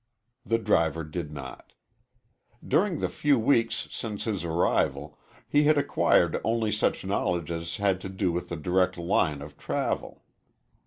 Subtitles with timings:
[0.43, 1.73] The driver did not.
[2.67, 8.01] During the few weeks since his arrival he had acquired only such knowledge as had
[8.01, 10.23] to do with his direct line of travel.